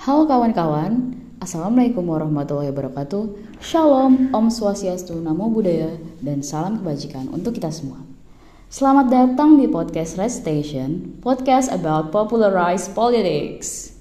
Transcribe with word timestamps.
Halo 0.00 0.24
kawan-kawan, 0.24 1.12
Assalamualaikum 1.44 2.00
warahmatullahi 2.08 2.72
wabarakatuh. 2.72 3.36
Shalom, 3.60 4.32
Om 4.32 4.48
Swastiastu, 4.48 5.12
Namo 5.20 5.52
Buddhaya, 5.52 5.92
dan 6.24 6.40
salam 6.40 6.80
kebajikan 6.80 7.28
untuk 7.28 7.60
kita 7.60 7.68
semua. 7.68 8.00
Selamat 8.72 9.12
datang 9.12 9.60
di 9.60 9.68
podcast 9.68 10.16
Red 10.16 10.32
Station, 10.32 11.20
podcast 11.20 11.68
about 11.68 12.08
popularized 12.16 12.96
politics. 12.96 13.92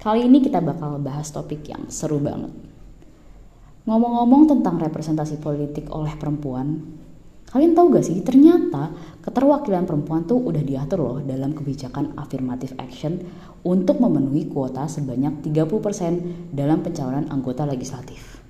Kali 0.00 0.24
ini 0.24 0.40
kita 0.40 0.64
bakal 0.64 0.96
bahas 0.96 1.28
topik 1.28 1.60
yang 1.68 1.92
seru 1.92 2.16
banget. 2.24 2.56
Ngomong-ngomong 3.84 4.48
tentang 4.48 4.80
representasi 4.80 5.44
politik 5.44 5.92
oleh 5.92 6.16
perempuan, 6.16 6.93
Kalian 7.54 7.70
tahu 7.70 7.94
gak 7.94 8.02
sih, 8.02 8.18
ternyata 8.26 8.90
keterwakilan 9.22 9.86
perempuan 9.86 10.26
tuh 10.26 10.42
udah 10.42 10.58
diatur 10.58 10.98
loh 10.98 11.18
dalam 11.22 11.54
kebijakan 11.54 12.18
affirmative 12.18 12.74
action 12.82 13.22
untuk 13.62 14.02
memenuhi 14.02 14.50
kuota 14.50 14.90
sebanyak 14.90 15.38
30% 15.38 16.50
dalam 16.50 16.82
pencalonan 16.82 17.30
anggota 17.30 17.62
legislatif. 17.62 18.42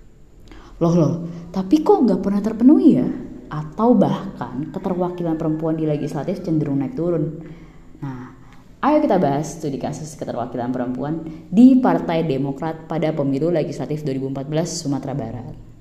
Loh 0.80 0.96
loh, 0.96 1.15
tapi 1.52 1.84
kok 1.84 2.01
nggak 2.01 2.24
pernah 2.24 2.41
terpenuhi 2.41 2.88
ya? 2.96 3.05
Atau 3.52 3.93
bahkan 3.93 4.73
keterwakilan 4.73 5.37
perempuan 5.37 5.77
di 5.77 5.84
legislatif 5.84 6.41
cenderung 6.41 6.80
naik 6.80 6.96
turun. 6.96 7.45
Nah, 8.01 8.32
ayo 8.88 9.05
kita 9.05 9.21
bahas 9.21 9.60
studi 9.60 9.77
kasus 9.77 10.16
keterwakilan 10.16 10.73
perempuan 10.73 11.29
di 11.52 11.77
Partai 11.77 12.24
Demokrat 12.24 12.88
pada 12.88 13.12
pemilu 13.12 13.52
legislatif 13.52 14.01
2014 14.01 14.48
Sumatera 14.65 15.12
Barat. 15.12 15.73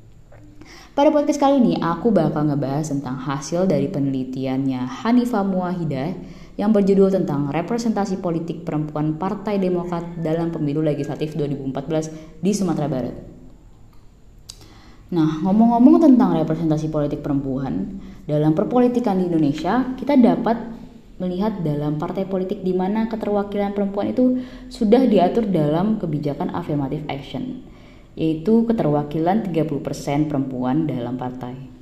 Pada 0.94 1.10
podcast 1.10 1.42
kali 1.42 1.58
ini 1.58 1.74
aku 1.82 2.14
bakal 2.14 2.46
ngebahas 2.46 2.94
tentang 2.94 3.18
hasil 3.18 3.66
dari 3.66 3.90
penelitiannya 3.90 4.86
Hanifah 5.02 5.42
Muwahidah 5.42 6.14
yang 6.54 6.70
berjudul 6.70 7.10
tentang 7.10 7.50
representasi 7.50 8.22
politik 8.22 8.62
perempuan 8.62 9.18
Partai 9.18 9.58
Demokrat 9.58 10.06
dalam 10.22 10.54
pemilu 10.54 10.86
legislatif 10.86 11.34
2014 11.34 12.46
di 12.46 12.52
Sumatera 12.54 12.86
Barat. 12.86 13.16
Nah, 15.18 15.42
ngomong-ngomong 15.42 15.98
tentang 15.98 16.38
representasi 16.38 16.94
politik 16.94 17.26
perempuan 17.26 17.98
dalam 18.30 18.54
perpolitikan 18.54 19.18
di 19.18 19.34
Indonesia, 19.34 19.98
kita 19.98 20.14
dapat 20.14 20.62
melihat 21.18 21.58
dalam 21.66 21.98
partai 21.98 22.30
politik 22.30 22.62
di 22.62 22.78
mana 22.78 23.10
keterwakilan 23.10 23.74
perempuan 23.74 24.14
itu 24.14 24.46
sudah 24.70 25.10
diatur 25.10 25.50
dalam 25.50 25.98
kebijakan 25.98 26.54
affirmative 26.54 27.02
action 27.10 27.73
yaitu 28.14 28.66
keterwakilan 28.70 29.46
30% 29.46 30.30
perempuan 30.30 30.86
dalam 30.86 31.18
partai. 31.18 31.74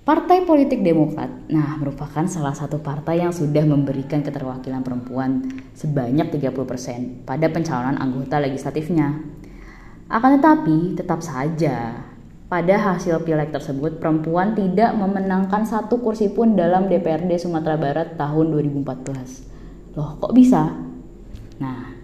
Partai 0.00 0.42
Politik 0.48 0.80
Demokrat, 0.80 1.28
nah 1.52 1.76
merupakan 1.76 2.24
salah 2.24 2.56
satu 2.56 2.80
partai 2.80 3.20
yang 3.20 3.30
sudah 3.30 3.62
memberikan 3.62 4.24
keterwakilan 4.24 4.80
perempuan 4.80 5.44
sebanyak 5.76 6.32
30% 6.34 7.28
pada 7.28 7.46
pencalonan 7.52 8.00
anggota 8.00 8.40
legislatifnya. 8.40 9.22
Akan 10.10 10.40
tetapi, 10.40 10.98
tetap 10.98 11.22
saja 11.22 12.10
pada 12.50 12.74
hasil 12.74 13.22
pileg 13.22 13.54
tersebut 13.54 14.02
perempuan 14.02 14.58
tidak 14.58 14.90
memenangkan 14.98 15.62
satu 15.62 16.02
kursi 16.02 16.34
pun 16.34 16.58
dalam 16.58 16.90
DPRD 16.90 17.38
Sumatera 17.38 17.78
Barat 17.78 18.18
tahun 18.18 18.50
2014. 18.50 19.94
Loh, 19.94 20.18
kok 20.18 20.34
bisa? 20.34 20.74
Nah, 21.62 21.99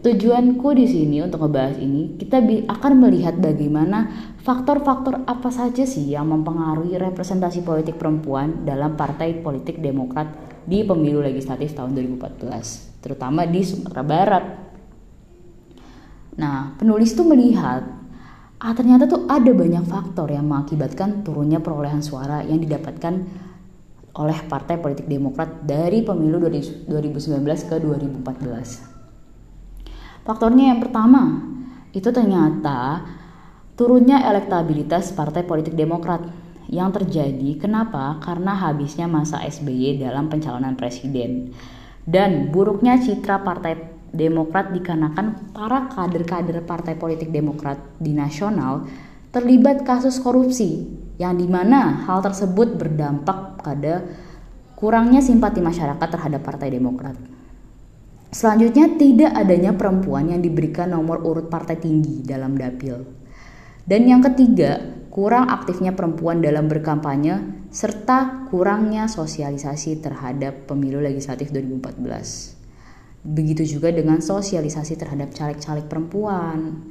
Tujuanku 0.00 0.72
di 0.72 0.88
sini 0.88 1.20
untuk 1.20 1.44
ngebahas 1.44 1.76
ini, 1.76 2.16
kita 2.16 2.40
akan 2.72 2.92
melihat 3.04 3.36
bagaimana 3.36 4.32
faktor-faktor 4.40 5.28
apa 5.28 5.52
saja 5.52 5.84
sih 5.84 6.16
yang 6.16 6.24
mempengaruhi 6.32 6.96
representasi 6.96 7.60
politik 7.60 8.00
perempuan 8.00 8.64
dalam 8.64 8.96
Partai 8.96 9.44
Politik 9.44 9.76
Demokrat 9.76 10.32
di 10.64 10.80
pemilu 10.88 11.20
legislatif 11.20 11.76
tahun 11.76 11.92
2014, 12.16 13.04
terutama 13.04 13.44
di 13.44 13.60
Sumatera 13.60 14.00
Barat. 14.00 14.44
Nah, 16.40 16.72
penulis 16.80 17.12
itu 17.12 17.20
melihat 17.20 17.84
ah 18.56 18.72
ternyata 18.72 19.04
tuh 19.04 19.28
ada 19.28 19.52
banyak 19.52 19.84
faktor 19.84 20.32
yang 20.32 20.48
mengakibatkan 20.48 21.28
turunnya 21.28 21.60
perolehan 21.60 22.00
suara 22.00 22.40
yang 22.40 22.56
didapatkan 22.56 23.20
oleh 24.16 24.38
Partai 24.48 24.80
Politik 24.80 25.04
Demokrat 25.04 25.60
dari 25.68 26.00
pemilu 26.00 26.40
2019 26.40 26.88
ke 27.68 27.76
2014. 27.84 28.99
Faktornya 30.24 30.74
yang 30.74 30.80
pertama, 30.84 31.40
itu 31.90 32.12
ternyata 32.12 33.02
turunnya 33.74 34.20
elektabilitas 34.28 35.16
Partai 35.16 35.42
Politik 35.42 35.72
Demokrat 35.72 36.22
yang 36.70 36.94
terjadi 36.94 37.58
kenapa? 37.58 38.22
Karena 38.22 38.54
habisnya 38.54 39.10
masa 39.10 39.42
SBY 39.42 39.98
dalam 39.98 40.30
pencalonan 40.30 40.78
presiden 40.78 41.50
dan 42.06 42.54
buruknya 42.54 43.00
citra 43.00 43.42
Partai 43.42 43.98
Demokrat 44.10 44.74
dikarenakan 44.74 45.54
para 45.54 45.86
kader-kader 45.86 46.66
Partai 46.66 46.98
Politik 46.98 47.30
Demokrat 47.30 47.78
di 48.02 48.10
nasional 48.10 48.82
terlibat 49.30 49.86
kasus 49.86 50.18
korupsi 50.18 50.90
yang 51.22 51.38
di 51.38 51.46
mana 51.46 52.02
hal 52.10 52.18
tersebut 52.18 52.74
berdampak 52.74 53.62
pada 53.62 54.02
kurangnya 54.74 55.22
simpati 55.22 55.62
masyarakat 55.62 56.08
terhadap 56.10 56.42
Partai 56.42 56.74
Demokrat. 56.74 57.29
Selanjutnya, 58.30 58.94
tidak 58.94 59.34
adanya 59.34 59.74
perempuan 59.74 60.30
yang 60.30 60.38
diberikan 60.38 60.94
nomor 60.94 61.18
urut 61.26 61.50
partai 61.50 61.82
tinggi 61.82 62.22
dalam 62.22 62.54
dapil. 62.54 63.02
Dan 63.82 64.06
yang 64.06 64.22
ketiga, 64.22 64.78
kurang 65.10 65.50
aktifnya 65.50 65.98
perempuan 65.98 66.38
dalam 66.38 66.70
berkampanye 66.70 67.66
serta 67.74 68.46
kurangnya 68.46 69.10
sosialisasi 69.10 69.98
terhadap 69.98 70.70
pemilu 70.70 71.02
legislatif 71.02 71.50
2014. 71.50 73.26
Begitu 73.26 73.66
juga 73.78 73.90
dengan 73.90 74.22
sosialisasi 74.22 74.94
terhadap 74.94 75.34
caleg-caleg 75.34 75.90
perempuan. 75.90 76.86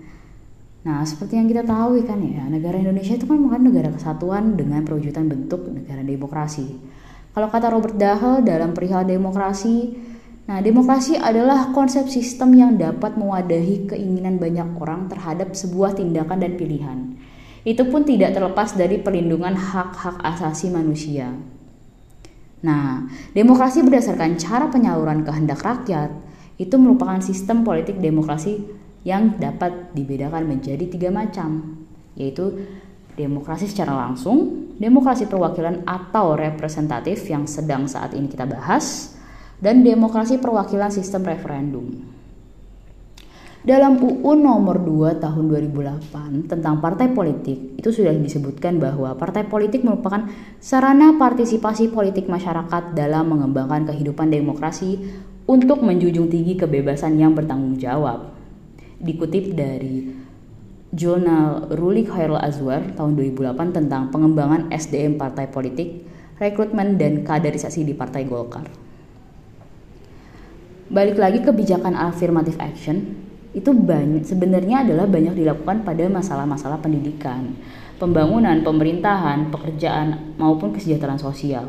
Nah, 0.83 1.03
seperti 1.07 1.39
yang 1.39 1.47
kita 1.47 1.63
tahu 1.63 2.03
kan 2.03 2.19
ya, 2.19 2.47
negara 2.51 2.79
Indonesia 2.79 3.15
itu 3.15 3.23
kan 3.23 3.39
bukan 3.39 3.63
negara 3.63 3.91
kesatuan 3.95 4.59
dengan 4.59 4.83
perwujudan 4.83 5.27
bentuk 5.31 5.71
negara 5.71 6.03
demokrasi. 6.03 6.67
Kalau 7.31 7.47
kata 7.47 7.71
Robert 7.71 7.95
Dahl 7.95 8.43
dalam 8.43 8.75
perihal 8.75 9.07
demokrasi, 9.07 9.95
Nah, 10.49 10.65
demokrasi 10.65 11.13
adalah 11.13 11.69
konsep 11.69 12.09
sistem 12.09 12.57
yang 12.57 12.73
dapat 12.73 13.13
mewadahi 13.13 13.85
keinginan 13.85 14.41
banyak 14.41 14.81
orang 14.81 15.05
terhadap 15.05 15.53
sebuah 15.53 15.93
tindakan 15.93 16.41
dan 16.41 16.57
pilihan. 16.57 17.13
Itu 17.61 17.85
pun 17.85 18.01
tidak 18.01 18.33
terlepas 18.33 18.73
dari 18.73 18.97
perlindungan 18.97 19.53
hak-hak 19.53 20.17
asasi 20.25 20.73
manusia. 20.73 21.37
Nah, 22.65 23.05
demokrasi 23.37 23.85
berdasarkan 23.85 24.41
cara 24.41 24.73
penyaluran 24.73 25.21
kehendak 25.21 25.61
rakyat 25.61 26.17
itu 26.57 26.75
merupakan 26.81 27.21
sistem 27.21 27.61
politik 27.61 28.01
demokrasi 28.01 28.65
yang 29.05 29.37
dapat 29.37 29.93
dibedakan 29.93 30.49
menjadi 30.49 30.89
tiga 30.89 31.13
macam, 31.13 31.77
yaitu 32.17 32.65
demokrasi 33.13 33.69
secara 33.69 33.93
langsung, 33.93 34.65
demokrasi 34.81 35.29
perwakilan 35.29 35.85
atau 35.85 36.33
representatif 36.33 37.21
yang 37.29 37.45
sedang 37.45 37.85
saat 37.85 38.17
ini 38.17 38.25
kita 38.25 38.49
bahas, 38.49 39.18
dan 39.59 39.83
demokrasi 39.83 40.39
perwakilan 40.39 40.91
sistem 40.91 41.27
referendum. 41.27 42.09
Dalam 43.59 43.99
UU 43.99 44.39
nomor 44.39 44.79
2 44.79 45.19
tahun 45.19 45.45
2008 45.51 46.47
tentang 46.47 46.79
partai 46.79 47.11
politik, 47.11 47.75
itu 47.75 47.91
sudah 47.91 48.15
disebutkan 48.15 48.79
bahwa 48.79 49.11
partai 49.19 49.43
politik 49.51 49.83
merupakan 49.83 50.31
sarana 50.63 51.19
partisipasi 51.19 51.91
politik 51.91 52.31
masyarakat 52.31 52.95
dalam 52.95 53.27
mengembangkan 53.35 53.91
kehidupan 53.91 54.31
demokrasi 54.31 55.03
untuk 55.43 55.83
menjunjung 55.83 56.31
tinggi 56.31 56.55
kebebasan 56.55 57.19
yang 57.19 57.35
bertanggung 57.35 57.75
jawab. 57.75 58.31
Dikutip 59.03 59.51
dari 59.51 60.07
jurnal 60.95 61.67
Ruli 61.75 62.07
Khairul 62.07 62.39
Azwar 62.39 62.95
tahun 62.95 63.19
2008 63.19 63.75
tentang 63.75 64.07
pengembangan 64.07 64.71
SDM 64.71 65.19
partai 65.19 65.51
politik, 65.51 66.07
rekrutmen 66.39 66.95
dan 66.95 67.27
kaderisasi 67.27 67.83
di 67.83 67.91
Partai 67.91 68.23
Golkar 68.23 68.88
balik 70.89 71.21
lagi 71.21 71.45
kebijakan 71.45 71.93
affirmative 71.93 72.57
action 72.57 73.29
itu 73.53 73.73
banyak 73.73 74.25
sebenarnya 74.25 74.85
adalah 74.85 75.09
banyak 75.09 75.33
dilakukan 75.37 75.81
pada 75.81 76.05
masalah-masalah 76.05 76.81
pendidikan, 76.81 77.57
pembangunan, 77.97 78.61
pemerintahan, 78.61 79.49
pekerjaan 79.49 80.37
maupun 80.37 80.73
kesejahteraan 80.73 81.17
sosial. 81.17 81.65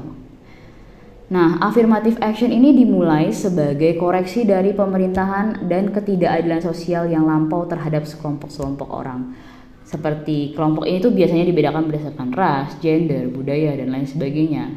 Nah, 1.30 1.62
affirmative 1.62 2.18
action 2.18 2.50
ini 2.50 2.74
dimulai 2.74 3.30
sebagai 3.30 3.94
koreksi 3.96 4.42
dari 4.42 4.74
pemerintahan 4.74 5.70
dan 5.70 5.94
ketidakadilan 5.94 6.58
sosial 6.58 7.06
yang 7.06 7.22
lampau 7.22 7.64
terhadap 7.70 8.02
sekelompok-kelompok 8.02 8.88
orang. 8.90 9.38
Seperti 9.86 10.52
kelompok 10.58 10.90
ini 10.90 10.98
tuh 10.98 11.14
biasanya 11.14 11.46
dibedakan 11.46 11.86
berdasarkan 11.86 12.28
ras, 12.34 12.74
gender, 12.82 13.30
budaya, 13.30 13.78
dan 13.78 13.94
lain 13.94 14.10
sebagainya. 14.10 14.74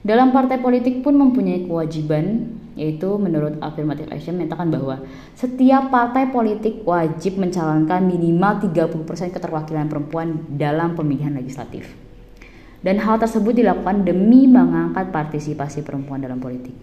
Dalam 0.00 0.32
partai 0.32 0.56
politik 0.56 1.04
pun 1.04 1.20
mempunyai 1.20 1.68
kewajiban 1.68 2.57
yaitu 2.78 3.18
menurut 3.18 3.58
affirmative 3.58 4.06
action 4.14 4.38
menyatakan 4.38 4.70
bahwa 4.70 5.02
setiap 5.34 5.90
partai 5.90 6.30
politik 6.30 6.86
wajib 6.86 7.42
mencalonkan 7.42 8.06
minimal 8.06 8.62
30% 8.62 9.34
keterwakilan 9.34 9.90
perempuan 9.90 10.46
dalam 10.54 10.94
pemilihan 10.94 11.34
legislatif. 11.34 11.90
Dan 12.78 13.02
hal 13.02 13.18
tersebut 13.18 13.58
dilakukan 13.58 14.06
demi 14.06 14.46
mengangkat 14.46 15.10
partisipasi 15.10 15.82
perempuan 15.82 16.22
dalam 16.22 16.38
politik. 16.38 16.78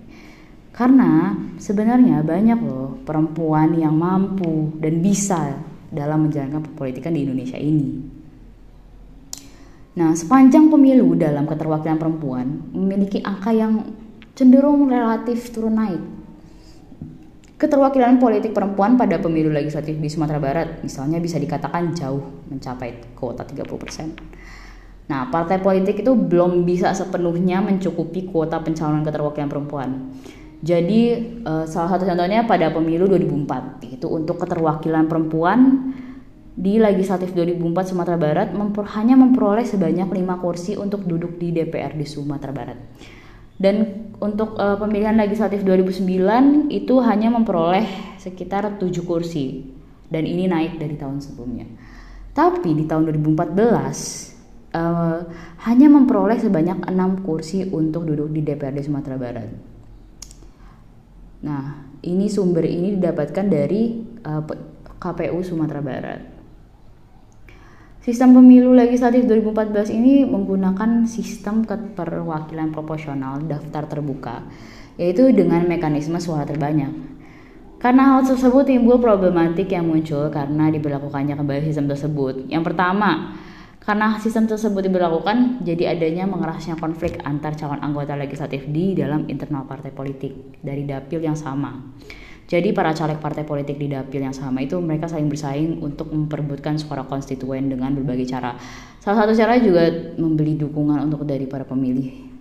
Karena 0.76 1.32
sebenarnya 1.56 2.20
banyak 2.20 2.60
loh 2.60 3.00
perempuan 3.08 3.80
yang 3.80 3.96
mampu 3.96 4.76
dan 4.84 5.00
bisa 5.00 5.56
dalam 5.88 6.28
menjalankan 6.28 6.60
perpolitikan 6.68 7.16
di 7.16 7.24
Indonesia 7.24 7.56
ini. 7.56 8.12
Nah, 9.96 10.12
sepanjang 10.12 10.68
pemilu 10.68 11.16
dalam 11.16 11.48
keterwakilan 11.48 11.96
perempuan 11.96 12.68
memiliki 12.76 13.24
angka 13.24 13.56
yang 13.56 13.80
cenderung 14.36 14.92
relatif 14.92 15.50
turun 15.56 15.80
naik. 15.80 16.04
Keterwakilan 17.56 18.20
politik 18.20 18.52
perempuan 18.52 19.00
pada 19.00 19.16
pemilu 19.16 19.48
legislatif 19.48 19.96
di 19.96 20.12
Sumatera 20.12 20.44
Barat 20.44 20.84
misalnya 20.84 21.24
bisa 21.24 21.40
dikatakan 21.40 21.96
jauh 21.96 22.44
mencapai 22.52 23.16
kuota 23.16 23.48
30%. 23.48 25.08
Nah, 25.08 25.32
partai 25.32 25.64
politik 25.64 26.04
itu 26.04 26.12
belum 26.12 26.68
bisa 26.68 26.92
sepenuhnya 26.92 27.64
mencukupi 27.64 28.28
kuota 28.28 28.60
pencalonan 28.60 29.08
keterwakilan 29.08 29.48
perempuan. 29.48 30.12
Jadi, 30.60 31.02
eh, 31.46 31.66
salah 31.70 31.96
satu 31.96 32.04
contohnya 32.04 32.44
pada 32.44 32.74
pemilu 32.76 33.08
2004, 33.08 33.80
itu 33.88 34.10
untuk 34.10 34.42
keterwakilan 34.42 35.08
perempuan 35.08 35.94
di 36.58 36.82
Legislatif 36.82 37.32
2004 37.32 37.94
Sumatera 37.94 38.18
Barat 38.20 38.50
memper, 38.52 38.84
hanya 38.98 39.14
memperoleh 39.16 39.64
sebanyak 39.64 40.10
5 40.10 40.42
kursi 40.42 40.76
untuk 40.76 41.06
duduk 41.06 41.38
di 41.38 41.54
DPR 41.56 41.94
di 41.94 42.04
Sumatera 42.04 42.52
Barat. 42.52 42.80
Dan 43.56 44.07
untuk 44.19 44.60
uh, 44.60 44.75
pemilihan 44.75 45.16
legislatif 45.16 45.63
2009 45.63 46.72
itu 46.72 46.96
hanya 47.04 47.31
memperoleh 47.31 47.88
sekitar 48.19 48.80
7 48.80 48.84
kursi 49.07 49.63
dan 50.12 50.28
ini 50.28 50.48
naik 50.48 50.75
dari 50.75 50.96
tahun 51.00 51.24
sebelumnya. 51.24 51.68
Tapi 52.36 52.75
di 52.75 52.84
tahun 52.84 53.16
2014 53.16 53.56
uh, 53.56 53.56
eh, 54.75 55.19
hanya 55.72 55.88
memperoleh 55.88 56.36
sebanyak 56.36 56.84
6 56.84 57.24
kursi 57.24 57.63
untuk 57.72 58.04
duduk 58.04 58.28
di 58.36 58.44
DPRD 58.44 58.84
Sumatera 58.84 59.16
Barat. 59.16 59.50
Nah, 61.48 61.63
ini 62.04 62.28
sumber 62.28 62.68
ini 62.68 63.00
didapatkan 63.00 63.46
dari 63.48 64.04
uh, 64.28 64.44
eh, 64.44 64.60
KPU 65.00 65.40
Sumatera 65.48 65.80
Barat. 65.80 66.35
Sistem 68.06 68.38
pemilu 68.38 68.69
legislatif 68.69 69.25
2014 69.25 69.90
ini 69.90 70.30
menggunakan 70.30 71.10
sistem 71.10 71.66
keperwakilan 71.66 72.69
proporsional 72.69 73.42
daftar 73.42 73.90
terbuka, 73.90 74.46
yaitu 74.94 75.34
dengan 75.34 75.66
mekanisme 75.66 76.22
suara 76.22 76.46
terbanyak. 76.46 76.94
Karena 77.81 78.13
hal 78.13 78.30
tersebut 78.30 78.69
timbul 78.69 79.02
problematik 79.02 79.74
yang 79.74 79.90
muncul 79.90 80.30
karena 80.30 80.69
diberlakukannya 80.69 81.34
kembali 81.34 81.66
sistem 81.66 81.90
tersebut. 81.90 82.46
Yang 82.46 82.69
pertama, 82.69 83.42
karena 83.81 84.22
sistem 84.22 84.46
tersebut 84.46 84.86
diberlakukan, 84.86 85.66
jadi 85.66 85.98
adanya 85.98 86.30
mengerasnya 86.30 86.78
konflik 86.78 87.18
antar 87.25 87.58
calon 87.58 87.81
anggota 87.81 88.13
legislatif 88.13 88.69
di 88.69 88.94
dalam 88.94 89.25
internal 89.25 89.66
partai 89.66 89.90
politik 89.90 90.62
dari 90.62 90.86
dapil 90.86 91.25
yang 91.25 91.34
sama. 91.34 91.74
Jadi 92.46 92.78
para 92.78 92.94
caleg 92.94 93.18
partai 93.18 93.42
politik 93.42 93.82
di 93.82 93.90
dapil 93.90 94.22
yang 94.22 94.36
sama 94.36 94.62
itu 94.62 94.78
mereka 94.78 95.10
saling 95.10 95.26
bersaing 95.26 95.82
untuk 95.82 96.14
memperebutkan 96.14 96.78
suara 96.78 97.02
konstituen 97.02 97.74
dengan 97.74 97.98
berbagai 97.98 98.30
cara. 98.30 98.54
Salah 99.02 99.26
satu 99.26 99.34
cara 99.34 99.58
juga 99.58 99.90
membeli 100.22 100.54
dukungan 100.54 101.10
untuk 101.10 101.26
dari 101.26 101.50
para 101.50 101.66
pemilih. 101.66 102.38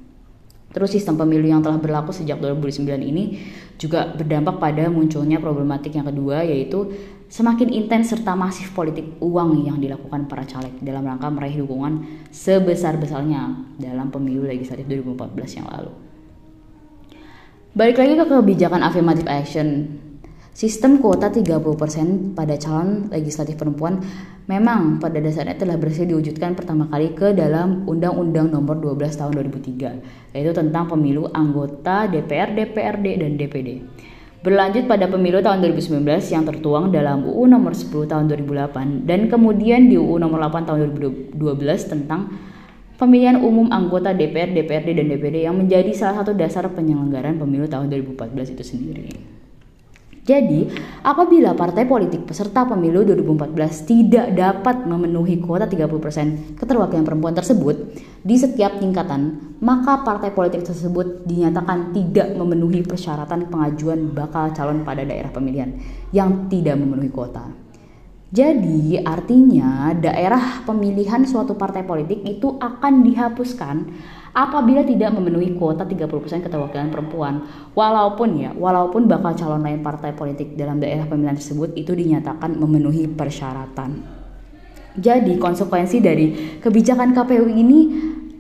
Terus 0.74 0.90
sistem 0.90 1.14
pemilu 1.14 1.46
yang 1.46 1.62
telah 1.62 1.78
berlaku 1.78 2.10
sejak 2.10 2.42
2009 2.42 2.84
ini 2.98 3.38
juga 3.78 4.10
berdampak 4.10 4.58
pada 4.58 4.90
munculnya 4.90 5.38
problematik 5.38 5.94
yang 5.94 6.10
kedua 6.10 6.42
yaitu 6.42 6.90
semakin 7.30 7.70
intens 7.70 8.10
serta 8.10 8.34
masif 8.34 8.74
politik 8.74 9.06
uang 9.22 9.70
yang 9.70 9.78
dilakukan 9.78 10.26
para 10.26 10.42
caleg 10.42 10.74
dalam 10.82 11.06
rangka 11.06 11.30
meraih 11.30 11.62
dukungan 11.62 12.26
sebesar-besarnya 12.34 13.54
dalam 13.78 14.10
pemilu 14.10 14.50
legislatif 14.50 14.84
2014 14.90 15.62
yang 15.62 15.68
lalu. 15.70 16.13
Balik 17.74 17.98
lagi 17.98 18.14
ke 18.14 18.24
kebijakan 18.30 18.86
affirmative 18.86 19.26
action. 19.26 19.98
Sistem 20.54 21.02
kuota 21.02 21.26
30% 21.26 22.38
pada 22.38 22.54
calon 22.54 23.10
legislatif 23.10 23.58
perempuan 23.58 23.98
memang 24.46 25.02
pada 25.02 25.18
dasarnya 25.18 25.58
telah 25.58 25.74
berhasil 25.74 26.06
diwujudkan 26.06 26.54
pertama 26.54 26.86
kali 26.86 27.18
ke 27.18 27.34
dalam 27.34 27.82
Undang-Undang 27.90 28.54
Nomor 28.54 28.78
12 28.78 29.18
Tahun 29.18 29.34
2003, 29.34 29.90
yaitu 30.38 30.54
tentang 30.54 30.86
pemilu 30.86 31.26
anggota 31.34 32.06
DPR, 32.06 32.54
DPRD, 32.54 33.06
dan 33.18 33.34
DPD. 33.34 33.82
Berlanjut 34.46 34.86
pada 34.86 35.10
pemilu 35.10 35.42
tahun 35.42 35.58
2019 35.66 36.06
yang 36.30 36.46
tertuang 36.46 36.94
dalam 36.94 37.26
UU 37.26 37.42
Nomor 37.50 37.74
10 37.74 37.90
Tahun 37.90 38.30
2008 38.30 39.02
dan 39.02 39.26
kemudian 39.26 39.90
di 39.90 39.98
UU 39.98 40.22
Nomor 40.22 40.46
8 40.46 40.70
Tahun 40.70 40.78
2012 41.34 41.42
tentang 41.90 42.53
pemilihan 43.04 43.36
umum 43.44 43.68
anggota 43.68 44.16
DPR, 44.16 44.56
DPRD, 44.56 44.96
dan 44.96 45.06
DPD 45.12 45.44
yang 45.44 45.60
menjadi 45.60 45.92
salah 45.92 46.24
satu 46.24 46.32
dasar 46.32 46.64
penyelenggaraan 46.72 47.36
pemilu 47.36 47.68
tahun 47.68 47.92
2014 47.92 48.56
itu 48.56 48.64
sendiri. 48.64 49.12
Jadi, 50.24 50.72
apabila 51.04 51.52
partai 51.52 51.84
politik 51.84 52.24
peserta 52.24 52.64
pemilu 52.64 53.04
2014 53.04 53.84
tidak 53.84 54.32
dapat 54.32 54.88
memenuhi 54.88 55.36
kuota 55.36 55.68
30% 55.68 56.56
keterwakilan 56.56 57.04
perempuan 57.04 57.36
tersebut 57.36 57.92
di 58.24 58.32
setiap 58.40 58.80
tingkatan, 58.80 59.52
maka 59.60 60.00
partai 60.00 60.32
politik 60.32 60.64
tersebut 60.64 61.28
dinyatakan 61.28 61.92
tidak 61.92 62.32
memenuhi 62.40 62.80
persyaratan 62.88 63.52
pengajuan 63.52 64.16
bakal 64.16 64.48
calon 64.56 64.80
pada 64.80 65.04
daerah 65.04 65.28
pemilihan 65.28 65.76
yang 66.08 66.48
tidak 66.48 66.80
memenuhi 66.80 67.12
kuota. 67.12 67.63
Jadi 68.34 68.98
artinya 68.98 69.94
daerah 69.94 70.66
pemilihan 70.66 71.22
suatu 71.22 71.54
partai 71.54 71.86
politik 71.86 72.18
itu 72.26 72.58
akan 72.58 73.06
dihapuskan 73.06 73.86
apabila 74.34 74.82
tidak 74.82 75.14
memenuhi 75.14 75.54
kuota 75.54 75.86
30% 75.86 76.42
keterwakilan 76.42 76.90
perempuan. 76.90 77.46
Walaupun 77.78 78.34
ya, 78.34 78.50
walaupun 78.50 79.06
bakal 79.06 79.38
calon 79.38 79.62
lain 79.62 79.86
partai 79.86 80.18
politik 80.18 80.58
dalam 80.58 80.82
daerah 80.82 81.06
pemilihan 81.06 81.38
tersebut 81.38 81.78
itu 81.78 81.94
dinyatakan 81.94 82.58
memenuhi 82.58 83.06
persyaratan. 83.06 84.02
Jadi 84.98 85.38
konsekuensi 85.38 86.02
dari 86.02 86.58
kebijakan 86.58 87.14
KPU 87.14 87.46
ini 87.46 87.80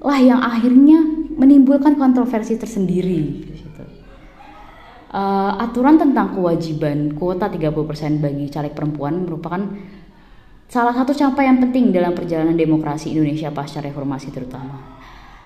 lah 0.02 0.18
yang 0.18 0.42
akhirnya 0.42 1.06
menimbulkan 1.38 1.94
kontroversi 1.94 2.58
tersendiri 2.58 3.53
uh, 5.14 5.62
aturan 5.62 5.94
tentang 5.94 6.34
kewajiban 6.34 7.14
kuota 7.14 7.46
30% 7.46 8.18
bagi 8.18 8.50
caleg 8.50 8.74
perempuan 8.74 9.22
merupakan 9.22 9.62
salah 10.66 10.90
satu 10.90 11.14
capaian 11.14 11.62
penting 11.62 11.94
dalam 11.94 12.18
perjalanan 12.18 12.58
demokrasi 12.58 13.14
Indonesia 13.14 13.54
pasca 13.54 13.78
reformasi 13.78 14.34
terutama. 14.34 14.98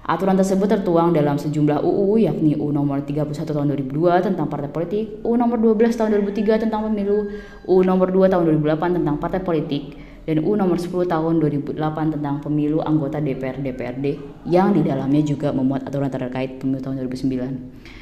Aturan 0.08 0.40
tersebut 0.40 0.72
tertuang 0.72 1.12
dalam 1.12 1.36
sejumlah 1.36 1.84
UU 1.84 2.24
yakni 2.24 2.56
UU 2.56 2.72
nomor 2.72 3.04
31 3.04 3.28
tahun 3.44 3.76
2002 3.76 4.24
tentang 4.32 4.48
partai 4.48 4.72
politik, 4.72 5.20
UU 5.20 5.36
nomor 5.36 5.60
12 5.60 5.92
tahun 6.00 6.16
2003 6.24 6.64
tentang 6.64 6.88
pemilu, 6.88 7.28
UU 7.68 7.84
nomor 7.84 8.08
2 8.08 8.32
tahun 8.32 8.48
2008 8.56 8.96
tentang 8.96 9.20
partai 9.20 9.44
politik, 9.44 10.00
dan 10.24 10.40
UU 10.40 10.56
nomor 10.56 10.80
10 10.80 11.04
tahun 11.04 11.44
2008 11.44 12.16
tentang 12.16 12.40
pemilu 12.40 12.80
anggota 12.80 13.20
DPR 13.20 13.60
DPRD 13.60 14.16
yang 14.48 14.72
di 14.72 14.80
dalamnya 14.80 15.20
juga 15.20 15.52
memuat 15.52 15.84
aturan 15.84 16.08
terkait 16.08 16.56
pemilu 16.56 16.80
tahun 16.80 17.04
2009. 17.04 17.97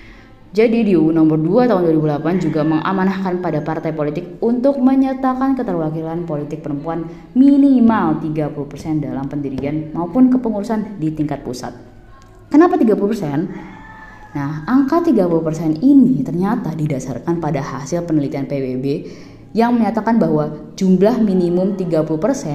Jadi 0.55 0.87
di 0.87 0.93
UU 0.95 1.11
nomor 1.11 1.43
2 1.43 1.67
tahun 1.67 1.83
2008 1.91 2.47
juga 2.47 2.63
mengamanahkan 2.63 3.43
pada 3.43 3.61
partai 3.61 3.91
politik 3.91 4.39
untuk 4.39 4.79
menyertakan 4.79 5.59
keterwakilan 5.59 6.23
politik 6.23 6.63
perempuan 6.63 7.09
minimal 7.35 8.23
30% 8.23 9.03
dalam 9.03 9.27
pendirian 9.27 9.91
maupun 9.91 10.31
kepengurusan 10.31 11.03
di 11.03 11.11
tingkat 11.13 11.43
pusat. 11.43 11.75
Kenapa 12.47 12.79
30%? 12.79 14.37
Nah, 14.37 14.69
angka 14.69 15.01
30% 15.01 15.81
ini 15.81 16.21
ternyata 16.21 16.77
didasarkan 16.77 17.41
pada 17.41 17.65
hasil 17.65 18.05
penelitian 18.05 18.45
PBB 18.45 18.87
yang 19.57 19.73
menyatakan 19.73 20.21
bahwa 20.21 20.53
jumlah 20.77 21.17
minimum 21.25 21.81
30% 21.81 22.05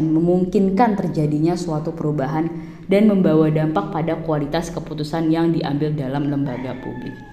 memungkinkan 0.05 0.93
terjadinya 0.93 1.57
suatu 1.57 1.89
perubahan 1.97 2.45
dan 2.85 3.09
membawa 3.09 3.49
dampak 3.49 3.89
pada 3.89 4.21
kualitas 4.21 4.69
keputusan 4.69 5.33
yang 5.33 5.49
diambil 5.49 5.89
dalam 5.97 6.29
lembaga 6.29 6.77
publik. 6.85 7.30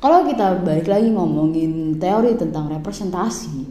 Kalau 0.00 0.24
kita 0.24 0.64
balik 0.64 0.88
lagi 0.88 1.12
ngomongin 1.12 2.00
teori 2.00 2.32
tentang 2.32 2.72
representasi, 2.72 3.68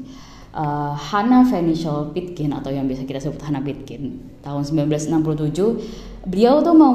uh, 0.53 0.93
Hannah 0.93 1.41
Venetial 1.41 2.13
Pitkin 2.13 2.53
atau 2.53 2.69
yang 2.69 2.85
biasa 2.85 3.09
kita 3.09 3.17
sebut 3.17 3.41
Hannah 3.41 3.65
Pitkin 3.65 4.21
tahun 4.45 4.61
1967 4.61 6.29
beliau 6.29 6.61
tuh 6.61 6.75
mau 6.77 6.93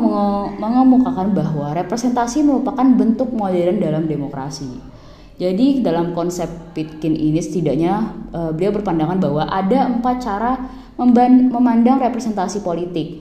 mengemukakan 0.55 1.35
bahwa 1.35 1.75
representasi 1.75 2.47
merupakan 2.47 2.87
bentuk 2.95 3.35
modern 3.35 3.83
dalam 3.83 4.07
demokrasi. 4.07 4.71
Jadi 5.35 5.83
dalam 5.83 6.15
konsep 6.15 6.47
Pitkin 6.71 7.19
ini 7.19 7.43
setidaknya 7.43 8.15
uh, 8.31 8.51
beliau 8.55 8.71
berpandangan 8.71 9.19
bahwa 9.19 9.51
ada 9.51 9.91
empat 9.91 10.23
cara 10.23 10.53
memandang 10.95 11.99
representasi 11.99 12.63
politik. 12.63 13.19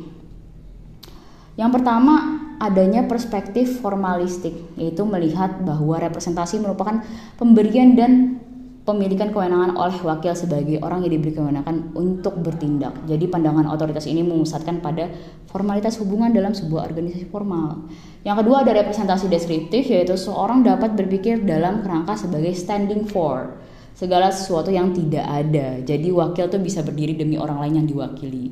Yang 1.58 1.82
pertama 1.82 2.43
adanya 2.60 3.06
perspektif 3.06 3.80
formalistik, 3.80 4.54
yaitu 4.78 5.06
melihat 5.06 5.62
bahwa 5.64 5.98
representasi 6.02 6.60
merupakan 6.62 7.02
pemberian 7.38 7.98
dan 7.98 8.44
pemilikan 8.84 9.32
kewenangan 9.32 9.80
oleh 9.80 9.96
wakil 10.04 10.36
sebagai 10.36 10.84
orang 10.84 11.08
yang 11.08 11.16
diberi 11.16 11.32
kewenangan 11.32 11.96
untuk 11.96 12.44
bertindak. 12.44 12.92
Jadi 13.08 13.32
pandangan 13.32 13.72
otoritas 13.72 14.04
ini 14.12 14.28
memusatkan 14.28 14.84
pada 14.84 15.08
formalitas 15.48 15.96
hubungan 16.04 16.36
dalam 16.36 16.52
sebuah 16.52 16.92
organisasi 16.92 17.32
formal. 17.32 17.88
Yang 18.28 18.44
kedua 18.44 18.68
ada 18.68 18.72
representasi 18.84 19.32
deskriptif 19.32 19.88
yaitu 19.88 20.20
seorang 20.20 20.68
dapat 20.68 21.00
berpikir 21.00 21.48
dalam 21.48 21.80
kerangka 21.80 22.20
sebagai 22.20 22.52
standing 22.52 23.08
for 23.08 23.56
segala 23.96 24.28
sesuatu 24.36 24.68
yang 24.68 24.92
tidak 24.92 25.24
ada. 25.24 25.80
Jadi 25.80 26.12
wakil 26.12 26.52
tuh 26.52 26.60
bisa 26.60 26.84
berdiri 26.84 27.16
demi 27.16 27.40
orang 27.40 27.64
lain 27.64 27.74
yang 27.84 27.88
diwakili. 27.88 28.52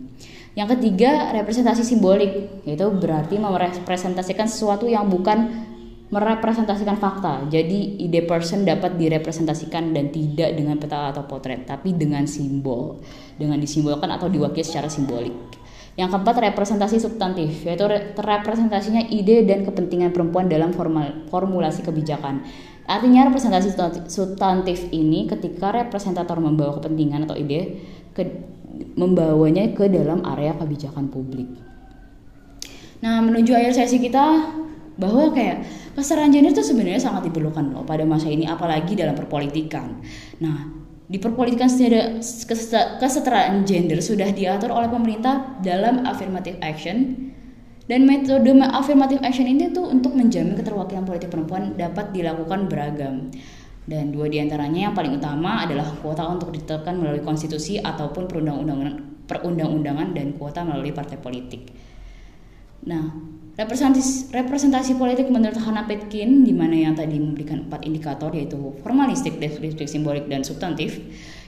Yang 0.52 0.78
ketiga, 0.78 1.32
representasi 1.32 1.88
simbolik, 1.88 2.64
yaitu 2.68 2.84
berarti 2.92 3.40
merepresentasikan 3.40 4.52
sesuatu 4.52 4.84
yang 4.84 5.08
bukan 5.08 5.48
merepresentasikan 6.12 7.00
fakta. 7.00 7.48
Jadi 7.48 8.04
ide 8.04 8.28
person 8.28 8.68
dapat 8.68 9.00
direpresentasikan 9.00 9.96
dan 9.96 10.12
tidak 10.12 10.52
dengan 10.60 10.76
peta 10.76 11.16
atau 11.16 11.24
potret, 11.24 11.64
tapi 11.64 11.96
dengan 11.96 12.28
simbol, 12.28 13.00
dengan 13.40 13.56
disimbolkan 13.64 14.12
atau 14.12 14.28
diwakili 14.28 14.68
secara 14.68 14.92
simbolik. 14.92 15.32
Yang 15.96 16.16
keempat 16.16 16.52
representasi 16.52 17.00
substantif, 17.00 17.64
yaitu 17.64 17.88
representasinya 18.20 19.08
ide 19.08 19.48
dan 19.48 19.64
kepentingan 19.64 20.12
perempuan 20.12 20.52
dalam 20.52 20.76
formal, 20.76 21.28
formulasi 21.32 21.84
kebijakan. 21.84 22.44
Artinya 22.92 23.32
representasi 23.32 23.72
substantif 24.12 24.92
ini 24.92 25.32
ketika 25.32 25.72
representator 25.72 26.44
membawa 26.44 26.76
kepentingan 26.80 27.24
atau 27.24 27.40
ide 27.40 27.80
ke, 28.12 28.24
membawanya 28.96 29.72
ke 29.74 29.88
dalam 29.88 30.24
area 30.24 30.54
kebijakan 30.56 31.10
publik. 31.10 31.48
Nah, 33.02 33.18
menuju 33.24 33.52
akhir 33.58 33.74
sesi 33.74 33.98
kita 33.98 34.54
bahwa 35.00 35.34
kayak 35.34 35.66
kesetaraan 35.98 36.30
gender 36.30 36.54
itu 36.54 36.62
sebenarnya 36.62 37.02
sangat 37.02 37.32
diperlukan 37.32 37.74
loh 37.74 37.82
pada 37.82 38.06
masa 38.06 38.30
ini 38.30 38.46
apalagi 38.46 38.94
dalam 38.94 39.18
perpolitikan. 39.18 39.98
Nah, 40.38 40.70
di 41.12 41.18
perpolitikan 41.20 41.68
kesetaraan 43.02 43.68
gender 43.68 44.00
sudah 44.00 44.32
diatur 44.32 44.72
oleh 44.72 44.88
pemerintah 44.88 45.60
dalam 45.60 46.08
affirmative 46.08 46.56
action 46.64 47.28
dan 47.92 48.08
metode 48.08 48.48
affirmative 48.72 49.20
action 49.20 49.44
ini 49.44 49.68
tuh 49.76 49.92
untuk 49.92 50.16
menjamin 50.16 50.56
keterwakilan 50.56 51.04
politik 51.04 51.28
perempuan 51.28 51.76
dapat 51.76 52.16
dilakukan 52.16 52.72
beragam. 52.72 53.28
Dan 53.82 54.14
dua 54.14 54.30
di 54.30 54.38
antaranya 54.38 54.90
yang 54.90 54.96
paling 54.96 55.18
utama 55.18 55.66
adalah 55.66 55.90
kuota 56.00 56.22
untuk 56.30 56.54
ditetapkan 56.54 56.96
melalui 56.96 57.26
konstitusi 57.26 57.82
ataupun 57.82 58.30
perundang-undangan 58.30 59.26
perundang-undangan 59.26 60.14
dan 60.14 60.36
kuota 60.36 60.62
melalui 60.62 60.92
partai 60.92 61.18
politik. 61.18 61.72
Nah, 62.86 63.10
Representasi, 63.52 64.34
representasi 64.34 64.96
politik 64.98 65.30
menurut 65.30 65.60
Hannah 65.60 65.84
Petkin, 65.84 66.42
di 66.42 66.50
mana 66.50 66.74
yang 66.74 66.96
tadi 66.96 67.22
memberikan 67.22 67.70
empat 67.70 67.86
indikator 67.86 68.34
yaitu 68.34 68.58
formalistik, 68.82 69.38
deskriptif, 69.38 69.86
simbolik, 69.86 70.26
dan 70.26 70.42
substantif, 70.42 70.98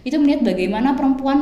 itu 0.06 0.14
melihat 0.22 0.46
bagaimana 0.46 0.94
perempuan 0.94 1.40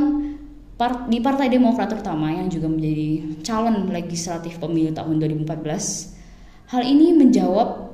part, 0.80 1.12
di 1.12 1.20
Partai 1.20 1.52
Demokrat 1.52 1.92
terutama 1.92 2.32
yang 2.32 2.48
juga 2.48 2.72
menjadi 2.72 3.42
calon 3.44 3.92
legislatif 3.92 4.64
pemilu 4.64 4.96
tahun 4.96 5.20
2014, 5.20 6.72
hal 6.72 6.84
ini 6.88 7.20
menjawab 7.20 7.91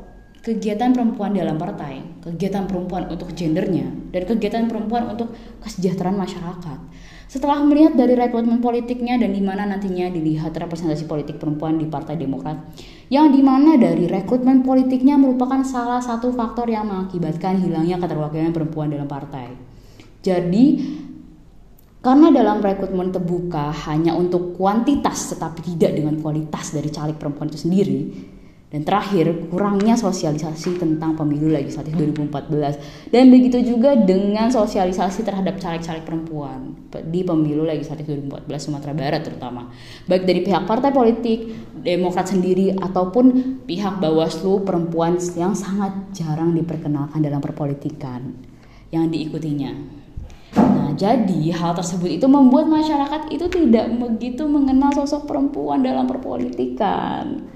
kegiatan 0.47 0.95
perempuan 0.95 1.35
dalam 1.35 1.59
partai, 1.59 2.23
kegiatan 2.23 2.63
perempuan 2.71 3.11
untuk 3.11 3.35
gendernya, 3.35 3.91
dan 4.15 4.23
kegiatan 4.23 4.71
perempuan 4.71 5.11
untuk 5.11 5.35
kesejahteraan 5.59 6.15
masyarakat. 6.15 6.79
Setelah 7.27 7.59
melihat 7.67 7.99
dari 7.99 8.15
rekrutmen 8.15 8.63
politiknya 8.63 9.19
dan 9.19 9.35
di 9.35 9.43
mana 9.43 9.67
nantinya 9.67 10.07
dilihat 10.07 10.55
representasi 10.55 11.03
politik 11.03 11.35
perempuan 11.35 11.75
di 11.75 11.83
Partai 11.91 12.15
Demokrat, 12.15 12.55
yang 13.11 13.35
di 13.35 13.43
mana 13.43 13.75
dari 13.75 14.07
rekrutmen 14.07 14.63
politiknya 14.63 15.19
merupakan 15.19 15.59
salah 15.67 15.99
satu 15.99 16.31
faktor 16.31 16.71
yang 16.71 16.87
mengakibatkan 16.87 17.59
hilangnya 17.59 17.99
keterwakilan 17.99 18.55
perempuan 18.55 18.87
dalam 18.87 19.11
partai. 19.11 19.51
Jadi, 20.23 20.65
karena 21.99 22.31
dalam 22.31 22.63
rekrutmen 22.63 23.11
terbuka 23.11 23.75
hanya 23.91 24.15
untuk 24.15 24.55
kuantitas 24.55 25.35
tetapi 25.35 25.59
tidak 25.75 25.99
dengan 25.99 26.15
kualitas 26.23 26.71
dari 26.71 26.87
caleg 26.87 27.19
perempuan 27.19 27.51
itu 27.51 27.59
sendiri, 27.59 27.99
dan 28.67 28.83
terakhir, 28.83 29.47
kurangnya 29.47 29.95
sosialisasi 29.95 30.75
tentang 30.75 31.15
pemilu 31.15 31.47
legislatif 31.47 31.95
2014. 31.95 33.07
Dan 33.07 33.31
begitu 33.31 33.63
juga 33.63 33.95
dengan 33.95 34.51
sosialisasi 34.51 35.24
terhadap 35.24 35.55
caleg-caleg 35.55 36.03
perempuan 36.03 36.75
di 37.07 37.24
pemilu 37.24 37.63
legislatif 37.63 38.03
2014 38.12 38.67
Sumatera 38.67 38.91
Barat 38.91 39.24
terutama. 39.24 39.71
Baik 40.03 40.27
dari 40.27 40.43
pihak 40.43 40.67
partai 40.67 40.91
politik, 40.91 41.47
Demokrat 41.79 42.27
sendiri, 42.27 42.75
ataupun 42.75 43.55
pihak 43.63 44.03
Bawaslu 44.03 44.67
perempuan 44.67 45.15
yang 45.39 45.55
sangat 45.55 46.12
jarang 46.12 46.51
diperkenalkan 46.51 47.24
dalam 47.24 47.39
perpolitikan 47.39 48.36
yang 48.91 49.07
diikutinya. 49.07 49.71
Nah, 50.59 50.91
jadi 50.91 51.55
hal 51.55 51.71
tersebut 51.71 52.19
itu 52.19 52.27
membuat 52.27 52.67
masyarakat 52.67 53.31
itu 53.31 53.47
tidak 53.47 53.95
begitu 53.95 54.43
mengenal 54.43 54.91
sosok 54.91 55.24
perempuan 55.24 55.88
dalam 55.88 56.03
perpolitikan. 56.03 57.47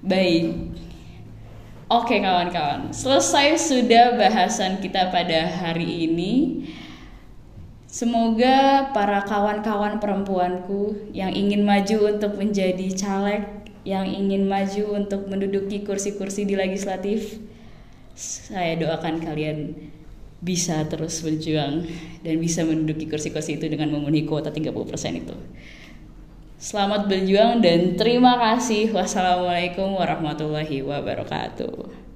Baik. 0.00 0.72
Oke 1.92 2.24
kawan-kawan, 2.24 2.88
selesai 2.88 3.60
sudah 3.60 4.16
bahasan 4.16 4.80
kita 4.80 5.12
pada 5.12 5.44
hari 5.44 6.08
ini. 6.08 6.64
Semoga 7.84 8.88
para 8.96 9.20
kawan-kawan 9.28 10.00
perempuanku 10.00 11.12
yang 11.12 11.28
ingin 11.36 11.68
maju 11.68 12.16
untuk 12.16 12.32
menjadi 12.40 12.88
caleg, 12.96 13.44
yang 13.84 14.08
ingin 14.08 14.48
maju 14.48 15.04
untuk 15.04 15.28
menduduki 15.28 15.84
kursi-kursi 15.84 16.48
di 16.48 16.56
legislatif, 16.56 17.36
saya 18.16 18.80
doakan 18.80 19.20
kalian 19.20 19.76
bisa 20.40 20.80
terus 20.88 21.20
berjuang 21.20 21.84
dan 22.24 22.34
bisa 22.40 22.64
menduduki 22.64 23.04
kursi-kursi 23.04 23.60
itu 23.60 23.68
dengan 23.68 23.92
memenuhi 23.92 24.24
kuota 24.24 24.48
30% 24.48 24.64
itu. 25.12 25.36
Selamat 26.60 27.08
berjuang 27.08 27.64
dan 27.64 27.96
terima 27.96 28.36
kasih. 28.36 28.92
Wassalamualaikum 28.92 29.96
warahmatullahi 29.96 30.84
wabarakatuh. 30.84 32.09